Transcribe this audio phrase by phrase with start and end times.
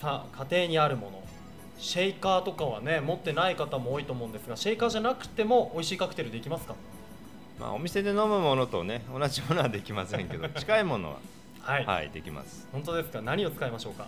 [0.00, 1.22] さあ家庭にあるもの。
[1.78, 6.74] シェイカーとかはね持ってない方も多いと思うんですがシェイカーじゃなくても美味しいカクテルできますか？
[7.58, 11.16] まあ、お店で飲むものとね同じものはできませんけど 近いものは
[11.62, 12.66] はい、はいできます。
[12.72, 13.20] 本当ですか？
[13.22, 14.06] 何を使いましょうか？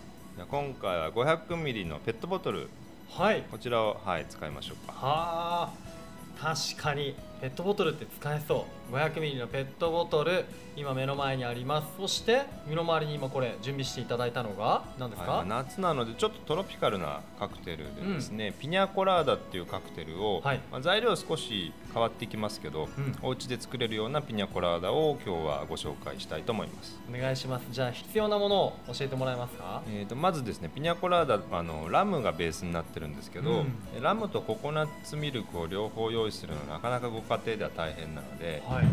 [0.49, 2.69] 今回は500ミリのペットボトル。
[3.11, 3.43] はい。
[3.51, 4.93] こちらをはい使いましょうか。
[4.93, 6.43] はあ
[6.75, 8.95] 確かにペットボトルって使えそう。
[8.95, 10.45] 500ミリのペットボトル
[10.77, 11.87] 今目の前にあります。
[11.97, 20.61] そして身の回りに今これ準備していただいたのが何ですか、夏なのでちょっとトロピカルなカクテルでですね、ピニャコラーダっていうカクテルを、はい。
[20.71, 23.15] まあ、材料は少し変わってきますけど、うん。
[23.21, 26.97] お家で作れるようなピニャコラーダを今日はご紹介したいと思います。
[27.13, 27.65] お願いします。
[27.71, 29.81] じゃあ必要なものを教えてもらえますか？
[29.89, 34.01] えー、とまずですねピニャコラーダあのラムがベースになってるんですけど、うん。
[34.01, 38.85] ラムとココナッツミルクを両方用意するのはなかなかご家庭では大変なので、はい。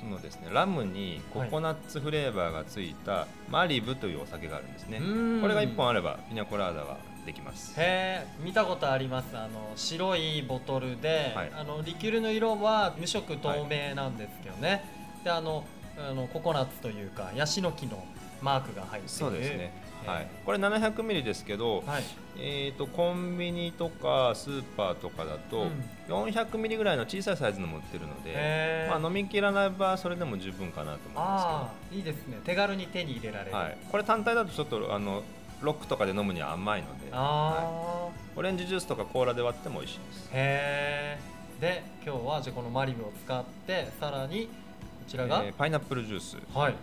[0.00, 5.42] そのですねラムにココナッツフレーバーがついたマリブというお酒があるんですね、うん。
[5.42, 7.74] これが1本あればピニャコラーダはできます。
[7.76, 9.36] へえ見たことあります。
[9.36, 11.52] あの白いボトルで、はい。
[11.52, 14.84] あのリキュールの色は無色透明なんですけどね、
[15.24, 15.64] であの
[15.98, 18.04] あのココナッツというかヤシの木の
[18.42, 19.72] マークが入ってそうですね、
[20.04, 20.12] えー。
[20.14, 22.04] はい、これ700ミリですけど、はい。
[22.40, 25.66] えー、とコンビニとかスーパーとかだと、
[26.08, 29.00] 400ミリぐらいの小さいサイズのも売ってるので、へー。
[29.00, 32.38] まあ、飲み切らない場合はそれでも十分かなと思いまああいいですね。
[32.44, 35.22] 手軽に手に入れられる、すけど、はい、これ単体だとちょっとあの
[35.60, 38.38] ロックとかで飲むには甘いので、あはあ、い。
[38.38, 40.30] オレンジジュースとかコーラで割っても美味しいです。
[40.32, 44.50] へえで今日はじゃあこのマリブを使ってさらにこ
[45.08, 46.74] ちらが、えーパイナップルジュースはい。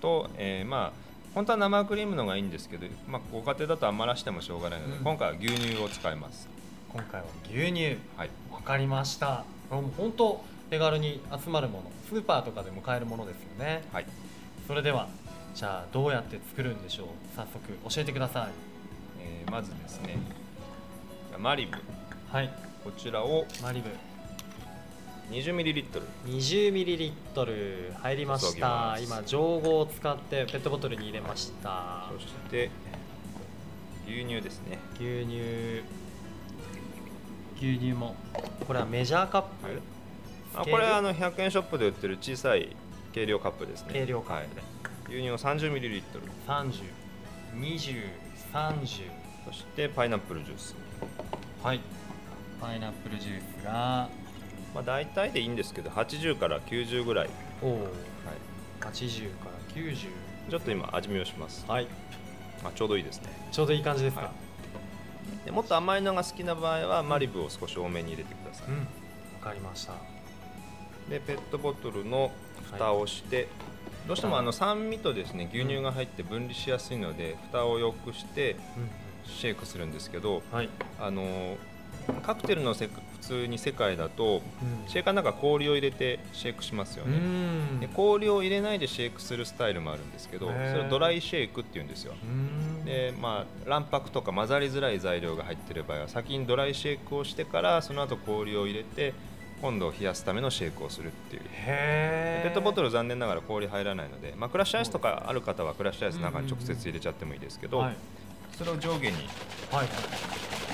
[0.00, 1.03] と、えーまあ
[1.34, 5.04] 本当は生クリームのがいいんですけど、まあ、ご家庭だと余らしてもしょうがないので、うん。
[5.04, 6.48] 今回は牛乳を使います、
[6.92, 7.98] 今回は牛乳。
[8.16, 9.44] はい、わかりました。
[9.70, 11.90] もう本当手軽に集まるもの。
[12.08, 13.82] スーパーとかでも買えるものですよね。
[13.92, 14.06] はい。
[14.66, 15.08] それでは
[15.54, 17.06] じゃあどうやって作るんでしょう？
[17.36, 18.48] 早速教えてください。
[19.20, 20.16] えーまずですね
[21.38, 21.76] マリブ。
[22.30, 22.50] はい。
[22.82, 23.90] こちらをマリブ
[25.30, 25.84] 20ml
[26.26, 28.56] 20ml 入りま注した。
[28.56, 29.02] ぎます。
[29.04, 32.10] 今蒸合を使ってペットボトルに入れました。
[32.12, 32.70] そして
[34.06, 34.78] 牛乳ですね。
[34.94, 35.82] 牛乳。
[37.56, 38.16] 牛乳も。
[38.66, 39.76] これはメジャーカップ、はい。
[40.56, 42.76] あこれはあの100円ショップで売ってる小さい
[43.12, 43.90] 計量カップですね。
[43.92, 44.54] 計量カップ。
[44.54, 44.70] で、はい、
[45.08, 46.02] 牛乳を 30ml
[46.46, 49.10] 302030
[49.46, 50.74] そしてパイナップルジュース。
[51.62, 51.80] はい。
[52.60, 54.08] パイナップルジュースが
[54.74, 57.30] まあ大体でいいんですけど80から90ぐらい、
[57.62, 57.82] おおはい、
[58.80, 60.08] 80から90
[60.50, 61.86] ちょっと今味見をします、はい。
[62.62, 63.28] まあ、ちょうどいいですね。
[63.52, 64.32] ちょうどいい感じですか、は
[65.44, 68.78] でもっと甘いのが好きな場合はマリブを少し多めに入れてください、うん。
[68.80, 68.84] わ
[69.40, 69.94] かりました。
[71.08, 72.32] でペットボトルの
[72.72, 73.48] 蓋をして、
[74.06, 78.56] どうしてもあの酸味とですね牛乳が入って分離しやすいので蓋をよくして
[79.24, 80.68] シェイクするんですけどはい、
[81.00, 81.56] あの
[82.24, 84.42] カクテルのせ普通に世界だと
[84.84, 84.88] うん。
[84.88, 87.80] シェイカーの中氷を入れてシェイクしますようね、ん。
[87.80, 92.14] で氷を入れないでシェイクするスタイルもあるんですけどそれをドライシェイクっていうんですよ。
[92.22, 92.84] うん。
[92.84, 99.14] でまあ卵白とか混ざりづらい材料が入ってる場合は先にドライシェイクをしてからその後氷を入れて
[99.62, 101.42] 今度冷やすためのシェイクをするっていう。
[101.42, 107.96] へえペットボトル残念ながら氷入らないので、まあ、クラッシュアイスとかある方はクラッシュアイスの中に直接入れちゃってもいいですけど、はい。
[108.58, 109.16] それを上下に。
[109.72, 110.73] はい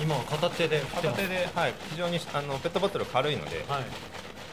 [0.00, 3.84] 今は片手で片手で、はい、非常にあのペットボトル軽いので、はい。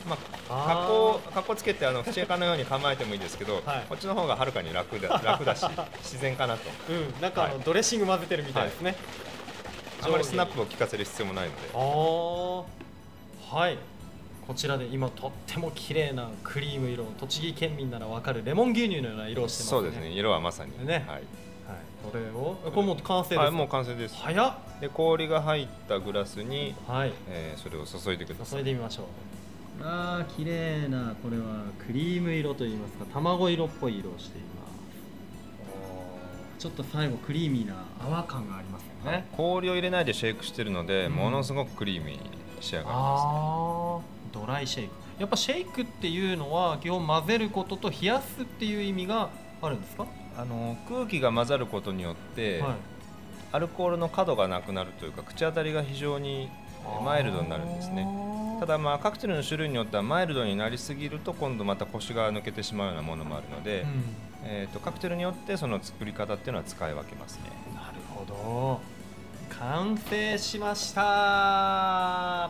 [0.07, 0.17] ま
[0.49, 3.85] あ、格好格好つけてあのシェイカーのように構えてもいいですけど、はい。
[3.87, 5.65] こっちの方がはるかに楽だ 楽だし
[6.01, 6.69] 自然かなと。
[6.89, 7.21] うん。
[7.21, 7.63] なんかあの、はい。
[7.63, 8.95] ドレッシング混ぜてるみたいですね、
[10.01, 11.69] あまりスナップを効かせる必要もないので。
[11.73, 13.77] ああはい。
[14.47, 19.79] こちらで今とっても綺麗なクリーム色栃木県民ならわかるレモン牛乳のような色をしてますね。
[19.79, 20.09] そうですね。
[20.09, 20.85] 色はまさに。
[20.85, 20.95] ね。
[20.95, 21.23] はいはい、
[22.03, 24.15] これをこれもう完成ですか、はい、もう完成です。
[24.15, 24.53] 早っ。
[24.81, 27.13] で氷が入ったグラスに、はい。
[27.29, 29.05] えーそれを注いでくださ注いいでみましょう。
[29.83, 31.43] ああ綺麗なこれは
[31.85, 34.47] クリーム色といいますか卵色っぽい色をしていま
[36.57, 36.59] す。
[36.59, 39.27] ちょっと最後クリーミーな泡感がありますよね。
[39.35, 41.13] 氷を入れないでシェイクしてるので、うん。
[41.13, 42.29] ものすごくクリーミーに
[42.61, 43.99] 仕上がりまああ
[44.31, 44.93] ドライシェイク。
[45.19, 49.29] やっぱシェイクっていうのは基本混ぜることと冷やすっていう意味が
[49.61, 52.75] あるんですか、すあの空気が混ざることによって、はい。
[53.51, 56.49] アルコールの角がなくなるというか口当たりが非常に
[56.85, 58.07] えーマイルドになるんですね。
[58.59, 64.03] ただまあカクテルの種類によってはマイルドになりすぎると今度また腰が抜けてしまうようなものもあるので、うん。
[64.45, 67.43] えー、とカクテルによってその作り方っていうのは使い分けますね。
[67.73, 68.81] なるほど。
[69.59, 72.49] 完成しました。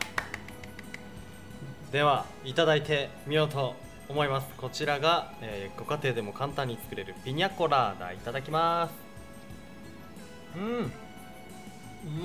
[1.91, 3.75] ではいただいてみようと
[4.09, 4.47] 思います。
[4.57, 10.57] こちらが、えーご家庭でも簡単に作れるピニャコラーダいただきます。
[10.57, 10.91] うん。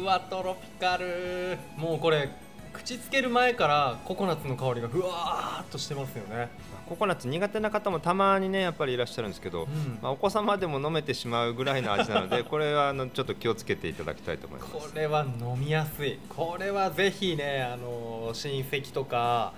[0.02, 1.56] うわトロピカル。
[1.76, 2.28] もうこれ
[2.72, 6.48] 口つける前からココナッツの香りがふわーっとしてますよね、
[6.88, 9.98] ココナッツ苦手な方もたまにねやっぱりいらっしゃるんですけど、うん。
[10.02, 14.72] まあ、お子様でも飲めてしまうぐらいの味なので これはあのちょっと気をつけていただきたいと思います。
[14.72, 16.18] これは飲みやすい。
[16.28, 19.54] これはぜひねあの親戚とか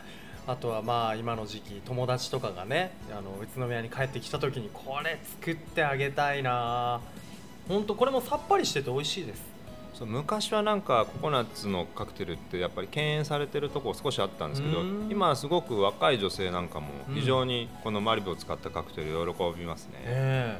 [0.47, 7.01] あとはまあ今の時期友達とかがねあの宇都宮に帰ってきた時にこれ作ってあげたいな。
[7.69, 9.43] 本当これもさっぱりしてて美味しいです。
[9.95, 15.09] そう昔はなんかココナッツのカクテルってやっぱり敬遠されてるとこ少しあったんですけどうん。
[15.11, 17.15] 今はすごく若い女性なんかもうん。
[17.15, 20.59] 非常にこのマリブを使ったカクテル喜びますね、え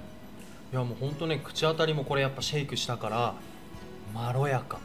[0.73, 0.77] え。
[0.77, 3.35] いやもう本当ね口当たりもこれやっぱシェイクしたから
[4.15, 4.79] まろやか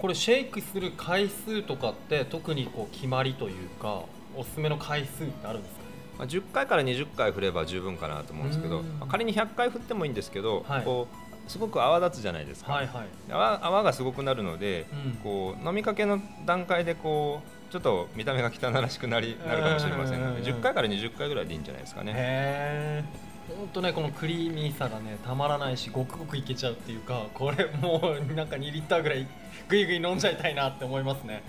[0.00, 4.04] これシェイクする回数とかって特にこう決まりというか
[4.36, 5.80] おすすめの回数ってあるんですか？
[6.18, 8.98] まあ、10回から20回振れば十分かなと思うんですけど、うん。
[8.98, 10.84] まあ仮に100回振ってもいいんですけど、はい。
[10.84, 11.08] こ
[11.46, 13.06] うすごく泡立つじゃないですか、はいはい。
[13.30, 15.12] 泡泡がすごくなるので、うん。
[15.22, 20.46] こう飲みかけの段階でこうちょっと見た目が汚らしくなりなるかもしれませんのでうん。
[20.46, 23.04] うんうん10回から20回ぐらいでいいんじゃないですかね。
[23.50, 28.00] へえ本当ねこのクリーミーさがねたまらないしごくごくいけちゃうっていうかこれも
[28.30, 29.26] うなんか2リッターぐらい
[29.68, 31.42] ぐいぐい飲んじゃいたいなって思いますね。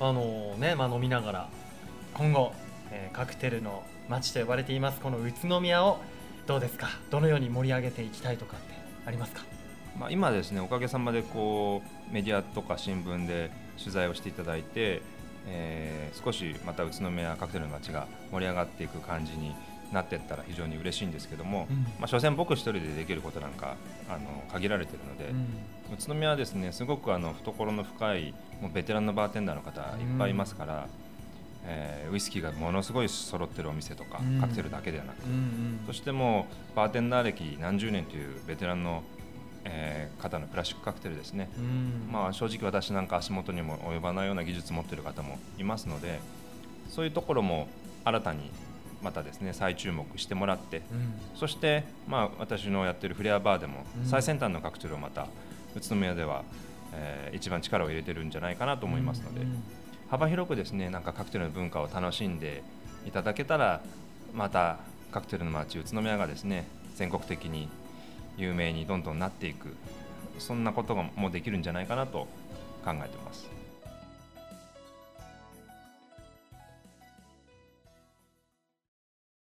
[0.00, 1.48] あのねまあ飲みながら
[2.14, 2.52] 今後、
[2.90, 5.98] えーカクテルの街と呼ばれていますこの宇都宮を
[6.46, 6.88] どうですか？
[7.10, 8.74] どのように盛り上げていきたいとかって
[9.06, 9.42] ありますか？
[9.98, 15.02] まあ、今ですねおかげさまでこうメディアとか新聞で取材をしていただいて、
[15.46, 19.54] えー少しまた宇都宮カクテルの街が盛り上がっていく感じに
[19.92, 21.76] なっていったら非常に嬉しいんですけども、うん。
[21.98, 23.76] まあ、所詮僕一人でできることなんか
[24.08, 25.26] あの限られているので、
[25.94, 30.88] 宇都宮はですねすごくあの懐の深いもうベテランのバーテンダーの方いっぱいいますから、
[31.64, 34.40] えーウイスキーがものすごい揃ってるお店とか、うん。
[34.40, 35.80] カクテルだけではなく、うんうん。
[35.86, 39.02] そしてもうバーテンダー歴何十年というベテランの、
[39.64, 42.08] えー方のクラシックカクテルですね、うん。
[42.12, 46.20] まあ、正直私なんか足元にも及ばないような技術を持っている方もいますので
[46.90, 47.68] そういうところも
[48.04, 48.50] 新たに
[49.02, 51.14] またですね再注目してもらってうん。
[51.34, 54.06] そして、まあ、私のやってるフレアバーでもうん。
[54.06, 55.26] 最先端のカクテルをまた
[55.74, 56.44] 宇都宮では、
[56.94, 59.62] えー一番力を入れてるんじゃないかなと思いますので、うん。
[60.10, 62.62] 幅広くですねなんかカクテルの文化を楽しんで
[63.06, 63.80] いただけたら
[64.34, 64.78] また
[65.10, 66.66] カクテルの街宇都宮がですね
[66.96, 67.68] 全国的に
[68.36, 69.74] 有名にどんどんなっていく
[70.38, 72.28] そんなことがもうできるんじゃないかなと
[72.84, 73.48] 考えてます。